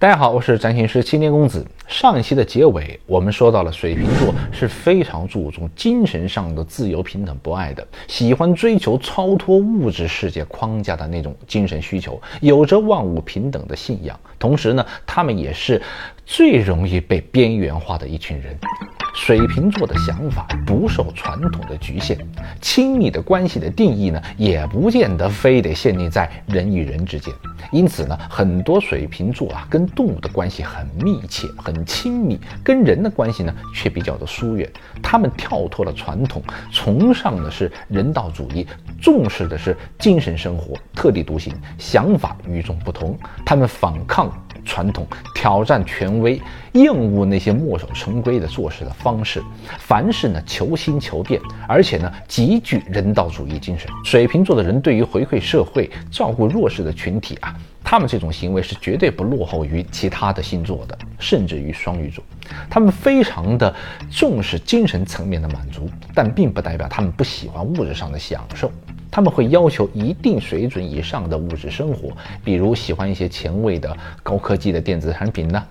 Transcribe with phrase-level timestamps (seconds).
[0.00, 1.62] 大家好，我是占星师青年公子。
[1.86, 14.18] 上一期的结尾，我们说到了水瓶座是非常注重精神上的自由、平等、博爱的，喜欢追求超脱物质世界框架的那种精神需求，有着万物平等的信仰。
[14.38, 15.82] 同时呢，他们也是
[16.24, 18.58] 最容易被边缘化的一群人。
[19.14, 22.18] 水瓶座的想法不受传统的局限，
[22.60, 27.32] 亲密的关系的定义呢，也不见得非得限定在人与人之间。
[27.70, 34.68] 因此呢，很多水瓶座啊，跟动物的关系很密切、很亲密，跟人的关系呢却比较的疏远。
[35.02, 38.66] 他们跳脱了传统，崇尚的是人道主义，
[39.00, 43.18] 重视的是精神生活，特立独行，想法与众不同。
[43.44, 44.32] 他们反抗。
[44.70, 46.40] 传统挑战权威，
[46.74, 49.42] 厌恶那些墨守成规的做事的方式，
[49.80, 53.90] 凡事呢求新求变，而且呢极具人道主义精神。
[54.04, 57.52] 水瓶座的人对于回馈社会、照顾弱势的群体啊，
[57.82, 62.22] 他们这种行为是绝对不落后于其他的星座的，甚至于双鱼座。
[62.70, 63.74] 他们非常的
[64.08, 68.70] 重视精神层面的满足，但并不代表他们不喜欢物质上的享受。
[69.10, 72.12] 他们会要求一定水准以上的物质生活，
[72.44, 75.62] 比如喜欢一些前卫的高科技的电子产品呢，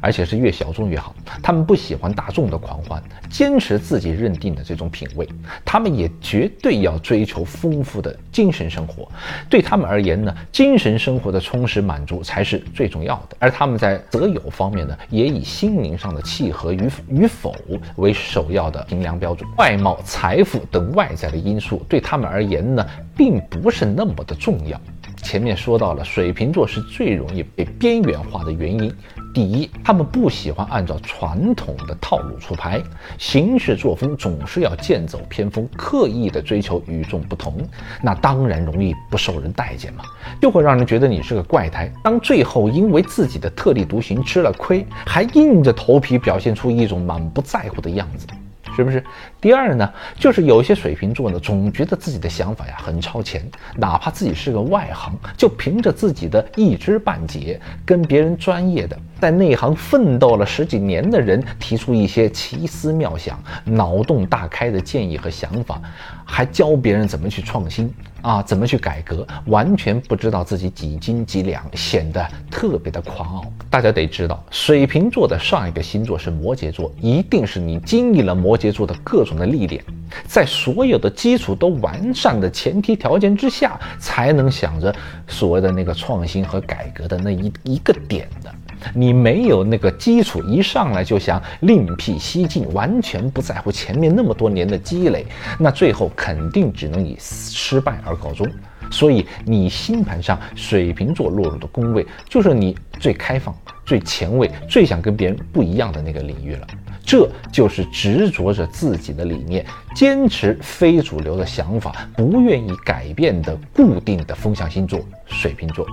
[0.00, 1.14] 而且是越小众越好。
[1.42, 5.28] 他们不喜欢大众的狂欢，坚持自己认定的这种品味。
[5.64, 9.08] 他们也绝对要追求丰富的精神生活。
[9.48, 13.36] 对他们而言呢，精神生活的充实满足才是最重要的。
[13.38, 17.54] 而他们在择友方面呢，也以心灵上的契合与与否
[17.96, 19.48] 为首要的衡量标准。
[19.56, 22.86] 外貌、财富等外在的因素对他们而言呢？
[23.16, 24.80] 并不是那么的重要。
[25.22, 28.92] 前面说到了，水瓶座是最容易被边缘化的原因。
[29.34, 32.80] 第一，他们不喜欢按照传统的套路出牌，
[33.18, 37.56] 行事作风总是要剑走偏锋，刻意的追求与众不同，
[38.00, 40.04] 那当然容易不受人待见嘛，
[40.40, 41.92] 就会让人觉得你是个怪胎。
[42.04, 48.28] 当最后因为自己的特立独行吃了亏，还硬着头皮表现出一种满不在乎的样子。
[48.76, 49.04] 是不是？
[49.40, 65.80] 第二呢，就是有些水瓶座呢，总觉得自己的想法呀很超前，哪怕自己是个外行，就凭着自己的一知半解，跟别人专业的在内行奋斗了十几年的人提出一些奇思妙想、脑洞大开的建议和想法，
[66.24, 67.92] 还教别人怎么去创新。
[68.24, 69.26] 啊，怎么去改革？
[69.48, 73.44] 完全不知道自己几斤几两，显得特别的狂傲。
[73.68, 79.84] 大家得知道，水瓶座的上一个星座是摩羯座，一定是你经历了摩羯座的各种的历练，
[80.26, 84.94] 在所有的基础都完善的前提条件之下，才能想着
[85.28, 88.50] 所谓的那个创新和改革的那一一个点的。
[88.92, 95.24] 你没有那个基础，一上来就想另辟蹊径，完全不在乎前面那么多年的积累，
[95.58, 98.46] 那最后肯定只能以失败而告终。
[98.90, 106.66] 所以，你星盘上水瓶座落入的宫位，就是你最开放、最前卫、最想跟别人不一样的那个领域了。
[107.14, 109.64] 这就是执着着自己的理念，
[109.94, 115.86] 坚持非主流的想法，不愿意改变的固定的风向星座——水瓶座。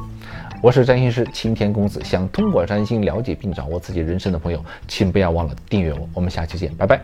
[0.64, 6.10] 我是占星师青天公子，想通过占星了解并掌握自己人生的朋友，请不要忘了订阅我。
[6.16, 7.00] 我们下期见，拜拜。